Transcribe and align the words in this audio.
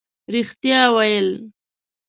رښتیا 0.33 0.81
ویل 0.95 1.29